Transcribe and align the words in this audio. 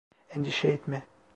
Endişe 0.29 0.67
etme. 0.67 1.05